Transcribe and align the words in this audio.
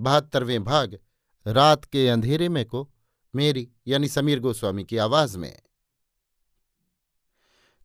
बहत्तरवें 0.00 0.64
भाग, 0.64 0.98
रात 1.46 1.84
के 1.84 2.08
अंधेरे 2.08 2.48
में 2.48 2.66
को, 2.66 2.94
मेरी, 3.34 3.70
यानी 3.86 4.08
समीर 4.08 4.40
गोस्वामी 4.40 4.84
की 4.84 4.96
आवाज़ 4.96 5.38
में। 5.38 5.62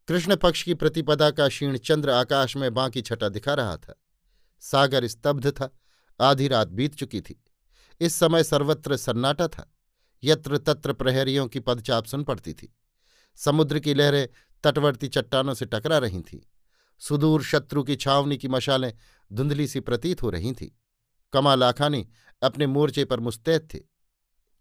कृष्ण 0.07 0.35
पक्ष 0.35 0.63
की 0.63 0.73
प्रतिपदा 0.73 1.31
का 1.31 1.47
क्षीण 1.47 1.77
चंद्र 1.77 2.09
आकाश 2.09 2.57
में 2.57 2.73
बांकी 2.73 3.01
छटा 3.01 3.29
दिखा 3.29 3.53
रहा 3.53 3.77
था। 3.77 3.95
सागर 4.59 5.07
स्तब्ध 5.07 5.49
था, 5.51 5.77
आधी 6.21 6.47
रात 6.47 6.67
बीत 6.67 6.95
चुकी 6.95 7.21
थी। 7.21 7.43
इस 8.01 8.13
समय 8.13 8.43
सर्वत्र 8.43 8.97
सन्नाटा 8.97 9.47
था, 9.47 9.73
यत्र 10.23 10.57
तत्र 10.57 10.93
प्रहरियों 10.93 11.47
की 11.47 11.59
पदचाप 11.59 12.05
सुन 12.05 12.23
पड़ती 12.23 12.53
थी। 12.53 12.75
समुद्र 13.35 13.79
की 13.79 13.93
लहरें 13.93 14.27
तटवर्ती 14.63 15.07
चट्टानों 15.07 15.53
से 15.53 15.65
टकरा 15.65 15.97
रही 15.97 16.21
थीं। 16.21 16.39
सुदूर 16.99 17.43
शत्रु 17.43 17.83
की 17.83 17.95
छावनी 17.95 18.37
की 18.37 18.47
मशालें 18.47 18.93
धुंधली 19.33 19.67
सी 19.67 19.79
प्रतीत 19.79 20.23
हो 20.23 20.29
रही 20.29 20.53
थीं। 20.53 20.82
कमा 21.33 21.55
लाखानी 21.55 22.07
अपने 22.43 22.67
मोर्चे 22.67 23.05
पर 23.05 23.19
मुस्तैद 23.19 23.67
थे। 23.73 23.79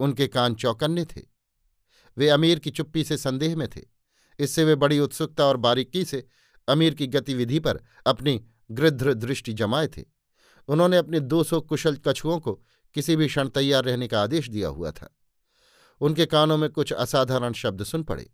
उनके 0.01 0.27
कान 0.29 0.55
चौकन्ने 0.55 1.05
थे। 1.05 1.21
वे 2.17 2.29
अमीर 2.29 2.59
की 2.59 2.71
चुप्पी 2.71 3.05
से 3.05 3.17
संदेह 3.17 3.57
में 3.57 3.69
थे। 3.69 3.81
इससे 4.39 4.65
वे 4.65 4.75
बड़ी 4.75 4.99
उत्सुकता 4.99 5.45
और 5.45 5.57
बारीकी 5.57 6.05
से 6.05 6.27
अमीर 6.69 6.95
की 6.95 7.07
गतिविधि 7.07 7.59
पर 7.59 7.81
अपनी 8.07 8.45
गृध्र 8.71 9.15
दृष्टि 9.15 9.53
जमाए 9.53 9.89
थे। 9.89 10.05
उन्होंने 10.69 10.97
अपने 10.97 11.21
दो 11.21 11.45
सौ 11.45 11.61
कुशल 11.61 11.97
कछुओं 11.97 12.41
को 12.41 12.53
किसी 12.95 13.17
भी 13.17 13.27
क्षण 13.27 13.49
तैयार 13.49 13.85
रहने 13.85 14.09
का 14.09 14.23
आदेश 14.23 14.49
दिया 14.49 14.69
हुआ 14.69 14.91
था। 14.91 15.17
उनके 16.01 16.27
कानों 16.27 16.57
में 16.57 16.71
कुछ 16.71 16.93
असाधारण 16.93 17.53
शब्द 17.53 17.85
सुन 17.85 18.03
पड़े। 18.03 18.31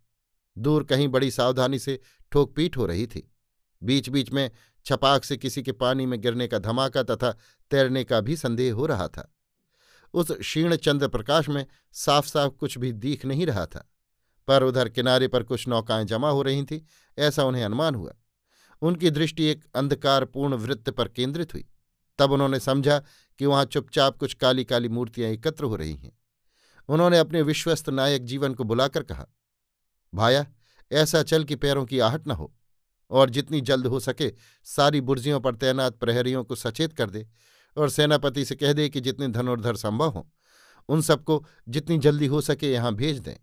दूर 0.59 0.85
कहीं 0.85 1.09
बड़ी 1.09 1.31
सावधानी 1.31 1.79
से 1.79 2.01
ठोक 2.33 2.55
पीट 2.57 2.77
हो 2.77 2.87
रही 2.87 3.07
थी। 3.07 3.35
बीच 3.83 4.09
बीच 4.09 4.31
में 4.31 4.51
छपाक 4.87 5.25
से 5.25 5.37
किसी 5.37 5.63
के 5.63 5.73
पानी 5.73 6.07
में 6.07 6.21
गिरने 6.21 6.49
का 6.49 6.59
धमाका 6.59 7.03
तथा 7.03 7.31
तैरने 7.71 8.05
का 8.05 8.21
भी 8.21 8.37
संदेह 8.37 8.75
हो 8.75 8.87
रहा 8.87 9.09
था। 9.09 9.33
उस 10.15 10.31
क्षीण 10.31 10.77
चंद्र 10.77 11.09
प्रकाश 11.09 11.49
में 11.49 11.67
साफ़ 11.93 12.27
साफ़ 12.27 12.53
कुछ 12.53 12.79
भी 12.79 12.93
दिख 12.93 13.25
नहीं 13.25 13.47
रहा 13.47 13.67
था, 13.67 13.89
पर 14.49 14.63
उधर 14.63 14.89
किनारे 14.89 15.29
पर 15.29 15.43
कुछ 15.43 15.69
नौकाएँ 15.69 16.05
जमा 16.05 16.31
हो 16.31 16.43
रही 16.43 16.63
थीं, 16.65 16.81
ऐसा 17.19 17.45
उन्हें 17.45 17.65
अनुमान 17.65 17.95
हुआ। 17.95 18.15
उनकी 18.83 19.11
दृष्टि 19.11 19.45
एक 19.45 19.65
अंधकारपूर्ण 19.75 20.55
वृत्त 20.55 20.91
पर 20.91 21.09
केंद्रित 21.09 21.55
हुई। 21.55 21.69
तब 22.19 22.33
उन्होंने 22.33 22.61
समझा 22.61 22.99
कि 23.39 23.47
वहाँ 23.47 23.65
चुपचाप 23.65 24.17
कुछ 24.19 24.35
काली 24.35 24.65
काली 24.65 24.89
मूर्तियाँ 24.89 25.31
एकत्र 25.31 25.65
हो 25.65 25.77
रही 25.77 25.95
हैं। 25.95 26.19
उन्होंने 26.89 27.19
अपने 27.19 27.43
विश्वस्त 27.43 27.89
नायक 27.89 28.25
जीवन 28.25 28.55
को 28.55 28.65
बुलाकर 28.65 29.03
कहा, 29.03 29.27
भाया, 30.15 30.47
ऐसा 30.93 31.23
चल 31.23 31.45
कि 31.45 31.57
पैरों 31.57 31.85
की 31.87 31.99
आहट 31.99 32.27
न 32.27 32.31
हो। 32.31 32.55
और 33.11 33.31
जितनी 33.31 33.61
जल्द 33.61 33.87
हो 33.87 34.01
सके 34.01 34.33
सारी 34.65 35.01
बुर्जियों 35.01 35.41
पर 35.41 35.55
तैनात 35.55 35.97
प्रहरियों 35.97 36.45
को 36.45 36.55
सचेत 36.55 36.93
कर 36.93 37.11
दे 37.11 37.29
और 37.77 37.91
सेनापति 37.91 38.45
से 38.45 38.55
कह 38.55 38.73
दे 38.73 38.89
कि 38.89 39.01
जितने 39.01 39.29
धनुर्धर 39.29 39.77
संभव 39.77 40.09
हों, 40.09 40.23
उन 40.89 41.01
सबको 41.01 41.45
जितनी 41.69 41.99
जल्दी 41.99 42.27
हो 42.27 42.41
सके 42.41 42.73
यहाँ 42.73 42.95
भेज 42.95 43.19
दें। 43.19 43.37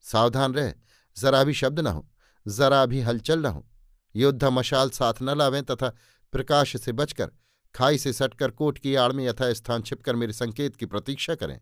सावधान 0.00 0.54
रह, 0.54 0.74
जरा 1.16 1.44
भी 1.44 1.54
शब्द 1.54 1.80
न 1.80 1.86
हो, 1.86 2.08
जरा 2.48 2.86
भी 2.86 3.00
हलचल 3.00 3.38
न 3.38 3.46
हो। 3.46 3.66
योद्धा 4.16 4.50
मशाल 4.50 4.90
साथ 4.90 5.14
न 5.22 5.38
लावें 5.38 5.62
तथा 5.62 5.88
प्रकाश 6.32 6.76
से 6.76 6.92
बचकर, 6.92 7.30
खाई 7.74 7.98
से 7.98 8.12
सटकर 8.12 8.50
कोट 8.50 8.78
की 8.78 8.94
आड़ 8.94 9.12
में 9.12 9.26
यथास्थान 9.26 9.82
छिपकर 9.82 10.16
मेरे 10.16 10.32
संकेत 10.32 10.76
की 10.76 10.86
प्रतीक्षा 10.86 11.34
करें। 11.34 11.60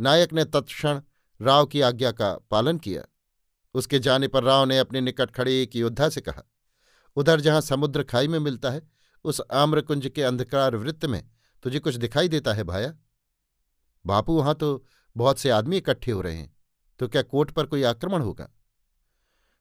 नायक 0.00 0.32
ने 0.32 0.44
तत्क्षण 0.44 1.00
राव 1.42 1.66
की 1.66 1.80
आज्ञा 1.80 2.12
का 2.12 2.38
पालन 2.50 2.78
किया। 2.78 3.02
उसके 3.76 3.98
जाने 3.98 4.28
पर 4.28 4.44
राव 4.44 4.64
ने 4.64 4.78
अपने 4.78 5.00
निकट 5.00 5.30
खड़े 5.30 5.60
एक 5.62 5.76
योद्धा 5.76 6.08
से 6.08 6.20
कहा, 6.20 6.42
उधर 7.16 7.40
जहाँ 7.40 7.60
समुद्र 7.60 8.02
खाई 8.02 8.28
में 8.28 8.38
मिलता 8.38 8.70
है, 8.70 8.82
उस 9.24 9.40
आम्रकुंज 9.52 10.10
के 10.14 10.22
अंधकार 10.22 10.76
वृत्त 10.76 11.04
में 11.04 11.22
तुझे 11.64 11.78
कुछ 11.78 11.94
दिखाई 11.94 12.28
देता 12.28 12.52
है 12.54 12.64
भाया। 12.64 12.94
बापू 14.04 14.36
वहाँ 14.36 14.54
तो 14.54 14.84
बहुत 15.16 15.38
से 15.38 15.50
आदमी 15.50 15.76
इकट्ठे 15.76 16.12
हो 16.12 16.20
रहे 16.20 16.36
हैं 16.36 16.54
तो 17.00 17.08
क्या 17.08 17.22
कोट 17.22 17.50
पर 17.50 17.66
कोई 17.66 17.82
आक्रमण 17.82 18.22
होगा? 18.22 18.48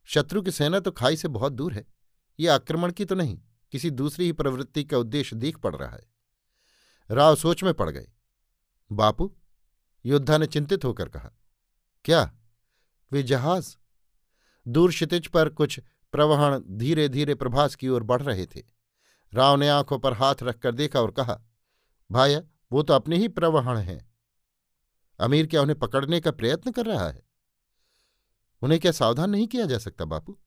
शत्रु 0.07 0.41
की 0.41 0.51
सेना 0.51 0.79
तो 0.79 0.91
खाई 0.91 1.17
से 1.17 1.27
बहुत 1.27 1.53
दूर 1.53 1.73
है, 1.73 1.85
ये 2.39 2.47
आक्रमण 2.47 2.91
की 2.91 3.05
तो 3.05 3.15
नहीं, 3.15 3.39
किसी 3.73 3.89
दूसरी 3.91 4.25
ही 4.25 4.31
प्रवृत्ति 4.31 4.83
का 4.83 4.97
उद्देश्य 4.97 5.35
दिख 5.35 5.57
पड़ 5.57 5.75
रहा 5.75 5.89
है। 5.89 6.05
राव 7.09 7.35
सोच 7.35 7.63
में 7.63 7.73
पड़ 7.73 7.89
गए। 7.89 8.07
बापू, 8.91 9.33
योद्धा 10.05 10.37
ने 10.37 10.45
चिंतित 10.47 10.85
होकर 10.85 11.09
कहा, 11.09 11.31
क्या? 12.05 12.31
वे 13.11 13.23
जहाज़ 13.23 13.75
दूर 14.67 14.89
क्षितिज 14.89 15.27
पर 15.27 15.49
कुछ 15.49 15.79
प्रवहण 16.11 16.61
धीरे 16.69 17.09
धीरे 17.09 17.35
प्रभास 17.35 17.75
की 17.75 17.89
ओर 17.89 18.03
बढ़ 18.03 18.21
रहे 18.21 18.45
थे। 18.45 18.63
राव 19.33 19.55
ने 19.55 19.69
आँखों 19.69 19.99
पर 19.99 20.13
हाथ 20.13 20.35
रखकर 20.43 20.71
देखा 20.71 21.01
और 21.01 21.11
कहा 21.11 21.41
भाया 22.11 22.41
वो 22.71 22.83
तो 22.83 22.93
अपने 22.93 23.17
ही 23.17 23.27
प्रवहण 23.27 23.77
हैं। 23.77 24.15
अमीर 25.19 25.47
क्या 25.47 25.61
उन्हें 25.61 25.79
पकड़ने 25.79 26.19
का 26.19 26.31
प्रयत्न 26.31 26.71
कर 26.71 26.85
रहा 26.85 27.09
है? 27.09 27.23
उन्हें 28.61 28.81
क्या 28.81 28.91
सावधान 28.91 29.29
नहीं 29.29 29.47
किया 29.47 29.65
जा 29.65 29.77
सकता, 29.77 30.05
बापू? 30.05 30.39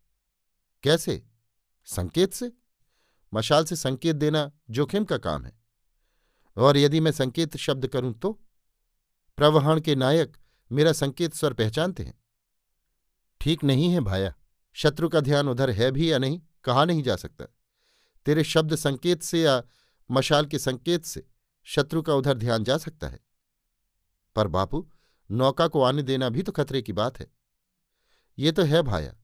कैसे? 0.83 1.27
संकेत 1.84 2.33
से? 2.33 2.53
मशाल 3.34 3.65
से 3.65 3.77
संकेत 3.77 4.17
देना 4.17 4.53
जोखिम 4.71 5.05
का 5.05 5.19
काम 5.19 5.45
है। 5.45 5.59
और 6.57 6.77
यदि 6.77 7.01
मैं 7.01 7.12
संकेत 7.12 7.57
शब्द 7.57 7.87
करूँ 7.87 8.15
तो? 8.15 8.41
प्रवहण 9.37 9.81
के 9.81 9.95
नायक 9.95 10.37
मेरा 10.73 10.93
संकेत 10.93 11.34
स्वर 11.34 11.53
पहचानते 11.53 12.03
हैं। 12.03 12.21
ठीक 13.41 13.65
नहीं 13.65 13.93
है 13.93 14.00
भाया, 14.00 14.32
शत्रु 14.76 15.09
का 15.09 15.21
ध्यान 15.21 15.49
उधर 15.49 15.71
है 15.71 15.91
भी 15.91 16.10
या 16.12 16.19
नहीं, 16.19 16.41
कहा 16.65 16.84
नहीं 16.84 17.03
जा 17.03 17.16
सकता। 17.16 17.44
तेरे 18.26 18.44
शब्द 18.44 18.75
संकेत 18.75 19.22
से 19.22 19.41
या 19.43 19.62
मशाल 20.10 20.47
के 20.47 20.59
संकेत 20.59 21.04
से 21.04 21.26
शत्रु 21.66 22.03
का 22.03 22.15
उधर 22.15 22.34
ध्यान 22.34 22.65
जा 22.65 22.77
सकता 22.78 23.09
है। 23.09 23.21
पर 24.37 24.48
बापू, 24.48 24.88
नौका 25.31 25.66
को 25.69 25.82
आने 25.82 26.03
देना 26.03 26.28
भी 26.28 26.43
तो 26.43 26.53
खतरे 26.53 26.82
की 26.82 26.93
बात 26.93 27.19
है। 27.21 27.27
ये 28.38 28.53
तो 28.53 28.62
है 28.62 28.82
भाया, 28.82 29.15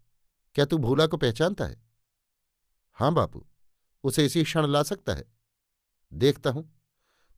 क्या 0.56 0.64
तू 0.64 0.78
भूला 0.78 1.06
को 1.06 1.16
पहचानता 1.16 1.64
है? 1.64 1.82
हाँ 2.98 3.12
बापू, 3.14 3.47
उसे 4.04 4.24
इसी 4.26 4.42
क्षण 4.44 4.66
ला 4.66 4.82
सकता 4.82 5.14
है। 5.14 5.24
देखता 6.12 6.50
हूँ 6.50 6.70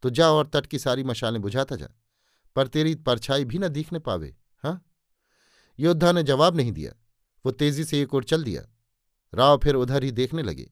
तो 0.02 0.10
जा 0.10 0.30
और 0.30 0.46
तट 0.46 0.66
की 0.66 0.78
सारी 0.78 1.04
मशालें 1.04 1.40
बुझाता 1.42 1.76
जा, 1.76 1.88
पर 2.56 2.66
तेरी 2.66 2.94
परछाई 2.96 3.44
भी 3.44 3.58
न 3.58 3.68
दिखने 3.68 3.98
पावे 3.98 4.34
हाँ? 4.64 4.82
योद्धा 5.78 6.12
ने 6.12 6.22
जवाब 6.22 6.56
नहीं 6.56 6.72
दिया। 6.72 6.92
वो 7.46 7.52
तेज़ी 7.52 7.84
से 7.84 8.00
एक 8.02 8.14
ओर 8.14 8.24
चल 8.24 8.44
दिया। 8.44 8.62
राव 9.34 9.58
फिर 9.58 9.74
उधर 9.74 10.04
ही 10.04 10.10
देखने 10.10 10.42
लगे। 10.42 10.70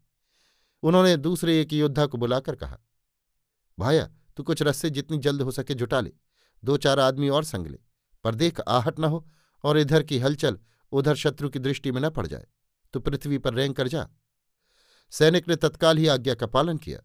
उन्होंने 0.83 1.17
दूसरे 1.17 1.61
एक 1.61 1.73
योद्धा 1.73 2.07
को 2.07 2.19
बुलाकर 2.19 2.57
कहा, 2.57 2.79
भाया, 3.79 4.11
तू 4.37 4.43
कुछ 4.43 4.63
रस्से 4.63 4.91
जितनी 4.91 5.19
जल्द 5.19 5.43
हो 5.43 5.51
सके 5.51 5.75
जुटा 5.75 6.01
ले। 6.01 6.13
दो 6.65 6.77
चार 6.77 7.01
आदमी 7.01 7.29
और 7.29 7.45
संग 7.45 7.67
ले। 7.67 7.79
पर 8.25 8.35
देख, 8.35 8.61
आहट 8.61 8.99
न 9.01 9.05
हो 9.05 9.29
और 9.65 9.79
इधर 9.79 10.03
की 10.03 10.19
हलचल 10.19 10.59
उधर 10.93 11.15
शत्रु 11.15 11.49
की 11.49 11.59
दृष्टि 11.59 11.93
में 11.93 12.01
न 12.01 12.11
पड़ 12.11 12.27
जाए। 12.27 12.47
तो 12.93 13.01
पृथ्वी 13.01 13.39
पर 13.39 13.55
रेंग 13.55 13.75
कर 13.75 13.89
जा। 13.89 14.09
सैनिक 15.11 15.49
ने 15.49 15.57
तत्काल 15.57 15.99
ही 15.99 16.07
आज्ञा 16.07 16.35
का 16.35 16.47
पालन 16.47 16.79
किया। 16.79 17.01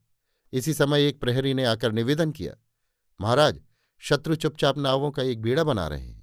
इसी 0.54 0.74
समय 0.74 1.08
एक 1.08 1.20
प्रहरी 1.22 1.54
ने 1.54 1.66
आकर 1.66 1.92
निवेदन 1.92 2.32
किया, 2.32 2.54
महाराज, 3.22 3.62
शत्रु 4.00 4.36
चुपचाप 4.36 4.78
नावों 4.78 5.12
का 5.12 5.24
एक 5.24 5.42
बेड़ा 5.42 5.64
बना 5.64 5.88
रहे 5.88 6.08
हैं। 6.08 6.19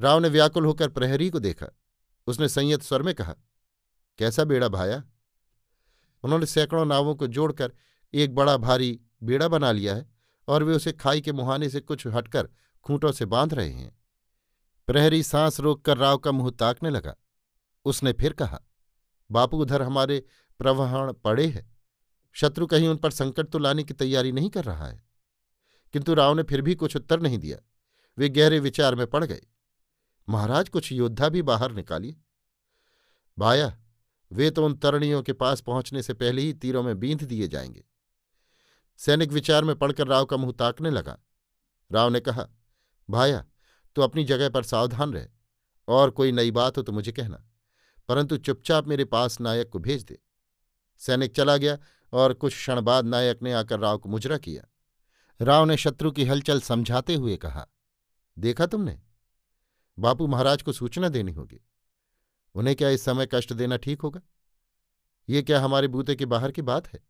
राव 0.00 0.18
ने 0.18 0.28
व्याकुल 0.28 0.66
होकर 0.66 0.88
प्रहरी 0.88 1.30
को 1.30 1.38
देखा। 1.38 1.66
उसने 2.26 2.48
संयत 2.48 2.82
स्वर 2.82 3.02
में 3.02 3.14
कहा, 3.14 3.34
कैसा 4.18 4.44
बेड़ा 4.44 4.68
भाया? 4.68 5.04
उन्होंने 6.22 6.46
सैकड़ों 6.46 6.84
नावों 6.84 7.14
को 7.14 7.26
जोड़कर 7.26 7.72
एक 8.14 8.34
बड़ा 8.34 8.56
भारी 8.56 9.00
बेड़ा 9.22 9.48
बना 9.48 9.72
लिया 9.72 9.94
है 9.94 10.10
और 10.48 10.62
वे 10.62 10.76
उसे 10.76 10.92
खाई 10.92 11.20
के 11.20 11.32
मुहाने 11.32 11.68
से 11.68 11.80
कुछ 11.80 12.06
हटकर 12.06 12.48
खूंटों 12.84 13.12
से 13.12 13.24
बाँध 13.24 13.54
रहे 13.54 13.72
हैं। 13.72 13.98
प्रहरी 14.86 15.22
सांस 15.22 15.60
रोककर 15.60 15.98
राव 15.98 16.18
का 16.18 16.32
मुँह 16.32 16.50
ताकने 16.50 16.90
लगा। 16.90 17.16
उसने 17.84 18.12
फिर 18.12 18.32
कहा, 18.32 18.60
बापू 19.30 19.58
उधर 19.58 19.82
हमारे 19.82 20.24
प्रवहण 20.58 21.12
पड़े 21.12 21.46
है। 21.46 21.76
शत्रु 22.32 22.66
कहीं 22.66 22.88
उन 22.88 22.96
पर 22.96 23.10
संकट 23.10 23.48
तो 23.48 23.58
लाने 23.58 23.84
की 23.84 23.94
तैयारी 23.94 24.32
नहीं 24.32 24.50
कर 24.50 24.64
रहा 24.64 24.86
है। 24.86 25.02
किंतु 25.92 26.14
राव 26.14 26.34
ने 26.34 26.42
फिर 26.42 26.62
भी 26.62 26.74
कुछ 26.74 26.96
उत्तर 26.96 27.20
नहीं 27.20 27.38
दिया। 27.38 27.58
वे 28.18 28.28
गहरे 28.28 28.58
विचार 28.58 28.94
में 28.94 29.06
पड़ 29.06 29.24
गए। 29.24 29.40
महाराज, 30.30 30.68
कुछ 30.68 30.90
योद्धा 30.92 31.28
भी 31.28 31.42
बाहर 31.42 31.72
निकालिए। 31.72 32.16
भाया 33.38 33.76
वे 34.30 34.50
तो 34.50 34.64
उन 34.64 34.74
तरणियों 34.74 35.22
के 35.22 35.32
पास 35.32 35.60
पहुँचने 35.60 36.02
से 36.02 36.14
पहले 36.14 36.42
ही 36.42 36.52
तीरों 36.52 36.82
में 36.82 36.98
बींध 37.00 37.22
दिए 37.24 37.48
जाएँगे। 37.48 37.84
सैनिक 38.98 39.32
विचार 39.32 39.64
में 39.64 39.74
पड़कर 39.76 40.06
राव 40.06 40.24
का 40.24 40.36
मुँह 40.36 40.52
ताकने 40.52 40.90
लगा। 40.90 41.18
राव 41.90 42.10
ने 42.10 42.20
कहा 42.20 42.46
भाया 43.08 43.44
तो 43.96 44.02
अपनी 44.02 44.24
जगह 44.24 44.48
पर 44.48 44.62
सावधान 44.62 45.12
रहे, 45.12 45.26
और 45.88 46.10
कोई 46.10 46.32
नई 46.32 46.50
बात 46.50 46.78
हो 46.78 46.82
तो 46.82 46.92
मुझे 46.92 47.12
कहना, 47.12 47.44
परंतु 48.08 48.36
चुपचाप 48.36 48.88
मेरे 48.88 49.04
पास 49.04 49.40
नायक 49.40 49.68
को 49.68 49.78
भेज 49.78 50.04
दे। 50.04 50.18
सैनिक 51.00 51.34
चला 51.36 51.56
गया, 51.56 51.78
और 52.12 52.32
कुछ 52.32 52.54
क्षण 52.54 52.80
बाद 52.80 53.04
नायक 53.04 53.42
ने 53.42 53.52
आकर 53.52 53.78
राव 53.80 53.98
को 53.98 54.08
मुजरा 54.08 54.38
किया। 54.38 54.62
राव 55.40 55.64
ने 55.64 55.76
शत्रु 55.76 56.10
की 56.10 56.24
हलचल 56.24 56.60
समझाते 56.60 57.14
हुए 57.14 57.36
कहा, 57.36 57.66
देखा 58.36 58.66
तुमने? 58.66 59.00
बापू 60.00 60.26
महाराज 60.26 60.62
को 60.62 60.72
सूचना 60.72 61.08
देनी 61.08 61.32
होगी। 61.32 61.60
उन्हें 62.54 62.76
क्या 62.76 62.88
इस 62.88 63.04
समय 63.04 63.28
कष्ट 63.34 63.52
देना 63.52 63.76
ठीक 63.76 64.02
होगा? 64.02 64.20
ये 65.28 65.42
क्या 65.42 65.60
हमारे 65.60 65.88
बूते 65.88 66.14
के 66.14 66.26
बाहर 66.26 66.52
की 66.52 66.62
बात 66.62 66.88
है? 66.88 67.00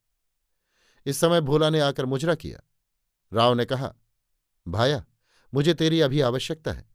इस 1.07 1.21
समय 1.21 1.41
भोला 1.41 1.71
ने 1.71 1.81
आकर 1.81 2.07
मुजरा 2.07 2.35
किया। 2.35 2.61
राव 3.33 3.55
ने 3.55 3.65
कहा, 3.65 3.95
भाया, 4.69 5.05
मुझे 5.55 5.75
तेरी 5.75 6.01
अभी 6.01 6.21
आवश्यकता 6.21 6.73
है। 6.73 6.91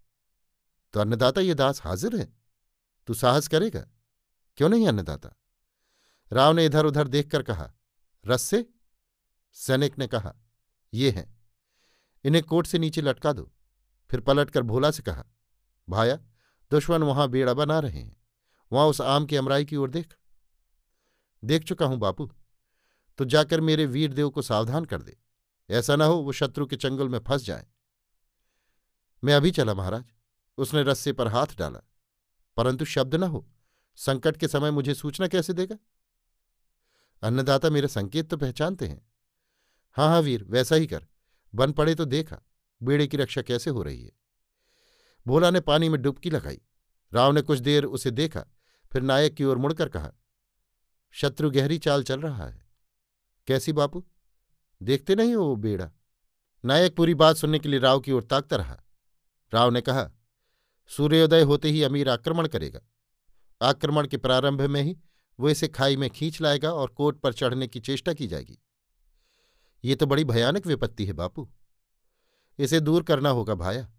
तो 0.93 0.99
अन्नदाता 0.99 1.41
ये 1.41 1.53
दास 1.53 1.83
हाजिर 1.83 2.15
है? 2.15 2.33
तू 3.07 3.13
साहस 3.13 3.47
करेगा? 3.47 3.87
क्यों 4.57 4.69
नहीं 4.69 4.87
अन्नदाता? 4.87 5.29
राव 6.31 6.53
ने 6.53 6.65
इधर 6.65 6.85
उधर 6.85 7.07
देखकर 7.07 7.43
कहा 7.43 7.73
रस्से 8.27 8.69
सैनिक 9.51 9.99
ने 9.99 10.07
कहा, 10.07 10.35
ये 10.93 11.11
हैं। 11.11 11.43
इन्हें 12.23 12.43
कोट 12.43 12.67
से 12.67 12.79
नीचे 12.79 13.01
लटका 13.01 13.33
दो। 13.33 13.51
फिर 14.11 14.19
पलटकर 14.19 14.61
भोला 14.61 14.91
से 14.91 15.03
कहा 15.03 15.25
भाया, 15.89 16.15
दुश्मन 16.71 17.03
वहाँ 17.03 17.27
बेड़ा 17.29 17.53
बना 17.53 17.79
रहे 17.79 17.99
हैं। 17.99 18.21
वहाँ 18.71 18.87
उस 18.87 19.01
आम 19.01 19.25
की 19.25 19.35
अमराई 19.35 19.65
की 19.65 19.75
ओर 19.75 19.89
देख। 19.89 20.13
देख 21.43 21.63
चुका 21.63 21.85
हूँ 21.85 21.97
बापू 21.97 22.31
तो 23.17 23.25
जाकर 23.25 23.61
मेरे 23.61 23.85
वीरदेव 23.85 24.29
को 24.29 24.41
सावधान 24.41 24.85
कर 24.85 25.01
दे। 25.01 25.17
ऐसा 25.69 25.95
ना 25.95 26.05
हो 26.05 26.15
वो 26.15 26.31
शत्रु 26.31 26.65
के 26.65 26.75
चंगुल 26.75 27.09
में 27.09 27.19
फंस 27.19 27.45
जाए। 27.45 27.67
मैं 29.23 29.33
अभी 29.33 29.51
चला 29.51 29.73
महाराज, 29.73 30.05
उसने 30.57 30.83
रस्से 30.83 31.13
पर 31.13 31.27
हाथ 31.27 31.47
डाला। 31.57 31.79
परंतु 32.57 32.85
शब्द 32.85 33.15
न 33.15 33.23
हो, 33.23 33.47
संकट 33.95 34.37
के 34.37 34.47
समय 34.47 34.71
मुझे 34.71 34.93
सूचना 34.93 35.27
कैसे 35.27 35.53
देगा? 35.53 35.77
अन्नदाता 37.23 37.69
मेरे 37.69 37.87
संकेत 37.87 38.29
तो 38.29 38.37
पहचानते 38.37 38.87
हैं। 38.87 39.09
हाँ 39.91 40.07
हाँ 40.07 40.21
वीर, 40.21 40.43
वैसा 40.43 40.75
ही 40.75 40.87
कर, 40.87 41.07
बन 41.55 41.71
पड़े 41.71 41.95
तो 41.95 42.05
देखा, 42.05 42.41
बेड़े 42.83 43.07
की 43.07 43.17
रक्षा 43.17 43.41
कैसे 43.41 43.69
हो 43.69 43.83
रही 43.83 44.03
है? 44.03 44.11
भोला 45.27 45.49
ने 45.51 45.59
पानी 45.59 45.89
में 45.89 46.01
डुबकी 46.01 46.29
लगाई। 46.29 46.61
राव 47.13 47.31
ने 47.31 47.41
कुछ 47.41 47.59
देर 47.59 47.83
उसे 47.83 48.11
देखा, 48.11 48.45
फिर 48.93 49.01
नायक 49.01 49.33
की 49.33 49.43
ओर 49.43 49.57
मुड़कर 49.57 49.89
कहा, 49.89 50.11
शत्रु 51.11 51.51
गहरी 51.51 51.77
चाल 51.77 52.03
चल 52.03 52.21
रहा 52.21 52.47
है। 52.47 52.65
कैसी 53.47 53.73
बापू? 53.73 54.05
देखते 54.83 55.15
नहीं 55.15 55.35
हो 55.35 55.45
वो 55.45 55.55
बेड़ा? 55.55 55.91
नायक 56.65 56.95
पूरी 56.95 57.13
बात 57.13 57.35
सुनने 57.35 57.59
के 57.59 57.69
लिए 57.69 57.79
राव 57.79 57.99
की 57.99 58.11
ओर 58.11 58.23
ताकता 58.23 58.55
रहा। 58.55 58.83
राव 59.53 59.69
ने 59.69 59.81
कहा, 59.81 60.11
सूर्योदय 60.87 61.41
होते 61.41 61.69
ही 61.69 61.83
अमीर 61.83 62.09
आक्रमण 62.09 62.47
करेगा। 62.47 62.81
आक्रमण 63.61 64.07
के 64.07 64.17
प्रारंभ 64.17 64.61
में 64.61 64.81
ही 64.81 64.97
वो 65.39 65.49
इसे 65.49 65.67
खाई 65.67 65.95
में 65.97 66.09
खींच 66.09 66.41
लाएगा 66.41 66.73
और 66.73 66.87
कोट 66.87 67.19
पर 67.19 67.33
चढ़ने 67.33 67.67
की 67.67 67.79
चेष्टा 67.79 68.13
की 68.13 68.27
जाएगी। 68.27 68.57
ये 69.83 69.95
तो 69.95 70.05
बड़ी 70.05 70.23
भयानक 70.23 70.67
विपत्ति 70.67 71.05
है 71.05 71.13
बापू। 71.13 71.49
इसे 72.59 72.79
दूर 72.79 73.03
करना 73.03 73.29
होगा 73.29 73.55
भाया। 73.55 73.91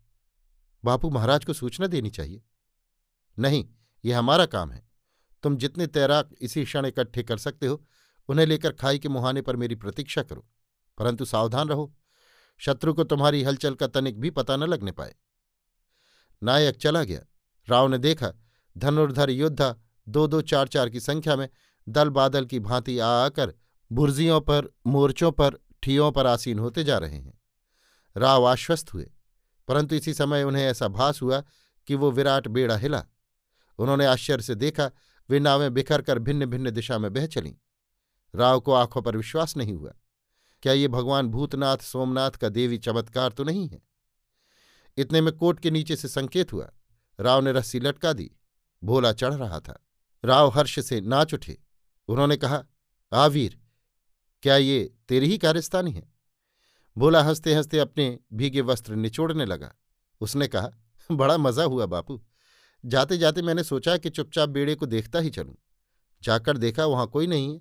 बापू 0.87 1.11
महाराज 1.11 1.45
को 1.45 1.53
सूचना 1.53 1.87
देनी 1.87 2.11
चाहिए। 2.11 2.43
नहीं 3.39 3.69
यह 4.05 4.19
हमारा 4.19 4.47
काम 4.47 4.71
है। 4.71 4.89
तुम 5.43 5.57
जितने 5.57 5.87
तैराक 5.87 6.31
इसी 6.41 6.65
क्षण 6.65 6.87
इकट्ठे 6.87 7.23
कर 7.23 7.39
सकते 7.39 7.67
हो, 7.67 7.85
उन्हें 8.29 8.47
लेकर 8.47 8.73
खाई 8.73 8.99
के 8.99 9.09
मुहाने 9.09 9.43
पर 9.43 9.57
मेरी 9.57 9.75
प्रतीक्षा 9.75 10.23
करो, 10.23 10.47
परंतु 10.99 11.25
सावधान 11.25 11.69
रहो। 11.69 11.95
शत्रु 12.59 12.95
को 12.95 13.05
तुम्हारी 13.05 13.43
हलचल 13.43 13.75
का 13.75 13.87
तनिक 13.87 14.21
भी 14.21 14.31
पता 14.31 14.57
न 14.57 14.65
लगने 14.65 14.93
पाए। 14.93 15.15
नायक 16.43 16.77
चला 16.77 17.05
गया। 17.05 17.21
राव 17.69 17.89
ने 17.89 17.99
देखा, 17.99 18.33
धनुर्धर 18.79 19.31
योद्धा 19.31 19.77
दो 20.09 20.27
दो 20.27 20.41
चार 20.41 20.69
चार 20.69 20.91
की 20.91 21.01
संख्या 21.01 21.37
में 21.37 21.49
दल 21.89 22.09
बादल 22.09 22.45
की 22.45 22.61
भांति 22.61 22.99
आकर 22.99 23.55
बुर्जियों 23.93 24.41
पर, 24.41 24.75
मोर्चों 24.87 25.33
पर, 25.33 25.59
ठियों 25.83 26.13
पर 26.13 26.27
आसीन 26.27 26.59
होते 26.59 26.85
जा 26.85 26.99
रहे 26.99 27.17
हैं। 27.17 27.41
राव 28.17 28.47
आश्वस्त 28.47 28.95
हुए। 28.95 29.11
परंतु 29.69 29.95
इसी 29.95 30.15
समय 30.15 30.43
उन्हें 30.43 30.65
ऐसा 30.65 30.89
भास 30.89 31.23
हुआ 31.23 31.43
कि 31.87 31.95
वो 31.95 32.11
विराट 32.11 32.49
बेड़ा 32.49 32.77
हिला। 32.77 33.05
उन्होंने 33.79 34.07
आश्चर्य 34.07 34.43
से 34.43 34.55
देखा, 34.55 34.91
वे 35.31 35.41
नावें 35.41 35.75
बिखर 35.75 36.03
कर 36.03 36.19
भिन्न 36.19 36.47
भिन्न 36.47 36.71
दिशा 36.71 36.99
में 36.99 37.13
बह 37.13 37.27
चलीं। 37.27 37.55
राव 38.35 38.61
को 38.61 38.73
आँखों 38.73 39.03
पर 39.03 39.17
विश्वास 39.17 39.57
नहीं 39.57 39.75
हुआ। 39.75 39.93
क्या 40.63 40.73
ये 40.73 40.89
भगवान 40.89 41.29
भूतनाथ, 41.29 41.77
सोमनाथ 41.77 42.31
का 42.31 42.49
देवी 42.49 42.79
चमत्कार 42.79 43.33
तो 43.33 43.45
नहीं 43.45 43.69
है? 43.69 43.83
इतने 44.97 45.21
में 45.21 45.37
कोट 45.37 45.61
के 45.61 45.71
नीचे 45.71 45.97
से 45.97 46.09
संकेत 46.09 46.53
हुआ। 46.53 46.71
राव 47.21 47.41
ने 47.41 47.53
रस्सी 47.53 47.81
लटका 47.81 48.13
दी। 48.13 48.37
भोला 48.85 49.13
चढ़ 49.13 49.35
रहा 49.35 49.61
था। 49.61 49.87
राव 50.25 50.49
हर्ष 50.49 50.81
से 50.81 51.01
नाच 51.01 51.35
उठे। 51.35 51.63
उन्होंने 52.09 52.37
कहा, 52.37 52.65
आवीर, 53.13 53.61
क्या 54.43 54.57
ये 54.57 54.95
तेरी 55.09 55.27
ही 55.27 55.39
कार्यस्थानी 55.39 55.91
है? 55.91 56.16
भोला 56.99 57.23
हँसते 57.23 57.55
हँसते 57.55 57.79
अपने 57.79 58.19
भीगे 58.33 58.61
वस्त्र 58.61 58.95
निचोड़ने 58.95 59.45
लगा। 59.45 59.75
उसने 60.21 60.49
कहा, 60.49 60.71
बड़ा 61.13 61.39
मज़ा 61.39 61.65
हुआ 61.65 61.87
बापू। 61.87 62.25
जाते 62.85 63.19
जाते 63.19 63.43
मैंने 63.43 63.65
सोचा 63.65 63.97
कि 63.97 64.11
चुपचाप 64.11 64.49
बेड़े 64.49 64.75
को 64.75 64.87
देखता 64.87 65.19
ही 65.19 65.31
चलूँ। 65.31 65.57
जाकर 66.23 66.57
देखा 66.57 66.87
वहाँ 66.87 67.07
कोई 67.07 67.27
नहीं 67.27 67.55
है। 67.55 67.61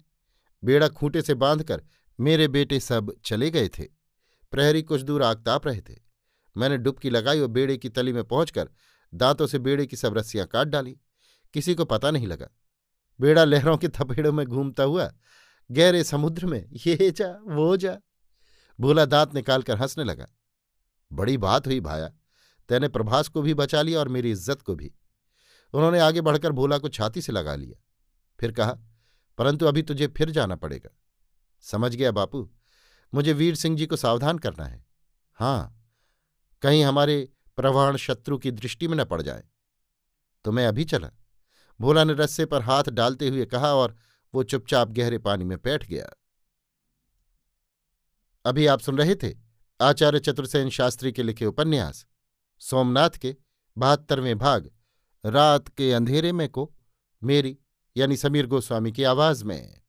बेड़ा 0.63 0.87
खूंटे 0.87 1.21
से 1.21 1.33
बांधकर 1.33 1.83
मेरे 2.19 2.47
बेटे 2.47 2.79
सब 2.79 3.13
चले 3.25 3.51
गए 3.51 3.67
थे। 3.67 3.83
प्रहरी 4.51 4.81
कुछ 4.81 5.01
दूर 5.01 5.23
आग 5.23 5.37
ताप 5.37 5.67
रहे 5.67 5.81
थे। 5.81 5.95
मैंने 6.57 6.77
डुबकी 6.77 7.09
लगाई 7.09 7.39
और 7.39 7.47
बेड़े 7.47 7.77
की 7.77 7.89
तली 7.89 8.13
में 8.13 8.23
पहुंचकर 8.23 8.69
दांतों 9.13 9.47
से 9.47 9.59
बेड़े 9.59 9.85
की 9.85 9.95
सब 9.95 10.17
रस्सियाँ 10.17 10.47
काट 10.47 10.67
डाली। 10.67 10.97
किसी 11.53 11.75
को 11.75 11.85
पता 11.85 12.11
नहीं 12.11 12.27
लगा। 12.27 12.47
बेड़ा 13.21 13.43
लहरों 13.43 13.77
के 13.77 13.87
थपेड़ों 13.87 14.33
में 14.33 14.45
घूमता 14.45 14.83
हुआ, 14.83 15.13
गहरे 15.71 16.03
समुद्र 16.03 16.45
में, 16.45 16.69
ये 16.87 17.11
जा, 17.11 17.39
वो 17.43 17.77
जा। 17.77 17.97
भूला 18.79 19.05
दांत 19.05 19.33
निकालकर 19.33 19.77
हंसने 19.77 20.03
लगा। 20.03 20.27
बड़ी 21.11 21.37
बात 21.37 21.67
हुई 21.67 21.79
भाया, 21.79 22.07
तैने 22.69 22.87
प्रभास 22.87 23.27
को 23.27 23.41
भी 23.41 23.53
बचा 23.53 23.81
लिया 23.81 23.99
और 23.99 24.07
मेरी 24.07 24.31
इज़्ज़त 24.31 24.61
को 24.61 24.75
भी। 24.75 24.91
उन्होंने 25.73 25.99
आगे 25.99 26.21
बढ़कर 26.21 26.51
भोला 26.51 26.77
को 26.77 26.89
छाती 26.89 27.21
से 27.21 27.31
लगा 27.31 27.55
लिया। 27.55 27.81
फिर 28.39 28.51
कहा, 28.51 28.77
परंतु 29.37 29.65
अभी 29.65 29.81
तुझे 29.81 30.07
फिर 30.07 30.29
जाना 30.29 30.55
पड़ेगा। 30.55 30.89
समझ 31.63 31.95
गया 31.95 32.11
बापू, 32.11 32.49
मुझे 33.13 33.33
वीर 33.33 33.55
सिंह 33.55 33.77
जी 33.77 33.85
को 33.85 33.95
सावधान 33.95 34.37
करना 34.37 34.65
है। 34.65 34.83
हाँ 35.39 35.71
कहीं 36.61 36.83
हमारे 36.83 37.17
प्रवाण 37.57 37.97
शत्रु 37.97 38.37
की 38.37 38.51
दृष्टि 38.51 38.87
में 38.87 38.97
न 38.97 39.03
पड़ 39.05 39.21
जाए। 39.21 39.43
तो 40.45 40.51
मैं 40.51 40.67
अभी 40.67 40.85
चला। 40.85 41.09
भोला 41.79 42.03
ने 42.03 42.13
रस्से 42.13 42.45
पर 42.45 42.61
हाथ 42.61 42.83
डालते 42.83 43.29
हुए 43.29 43.45
कहा 43.45 43.73
और 43.73 43.95
वो 44.33 44.43
चुपचाप 44.43 44.89
गहरे 44.89 45.17
पानी 45.17 45.43
में 45.43 45.57
बैठ 45.63 45.85
गया। 45.85 46.09
अभी 48.45 48.65
आप 48.67 48.79
सुन 48.79 48.97
रहे 48.97 49.15
थे 49.15 49.35
आचार्य 49.81 50.19
चतुर्सेन 50.19 50.69
शास्त्री 50.69 51.11
के 51.11 51.23
लिखे 51.23 51.45
उपन्यास। 51.45 52.05
सोमनाथ 52.59 53.09
के 53.09 53.35
बहत्तरवें 53.77 54.37
भाग, 54.37 54.71
रात 55.25 55.67
के 55.67 55.93
अंधेरे 55.93 56.31
में 56.31 56.49
को, 56.49 56.75
मेरी, 57.23 57.57
यानी 57.97 58.17
समीर 58.17 58.47
गोस्वामी 58.47 58.91
की 58.91 59.03
आवाज़ 59.03 59.45
में। 59.45 59.81